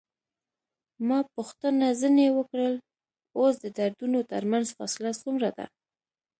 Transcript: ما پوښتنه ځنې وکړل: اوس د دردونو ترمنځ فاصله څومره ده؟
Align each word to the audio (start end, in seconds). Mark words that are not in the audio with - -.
ما 1.07 1.19
پوښتنه 1.35 1.85
ځنې 2.01 2.27
وکړل: 2.37 2.73
اوس 3.37 3.53
د 3.61 3.65
دردونو 3.77 4.19
ترمنځ 4.31 4.67
فاصله 4.77 5.11
څومره 5.21 5.49
ده؟ 5.57 5.65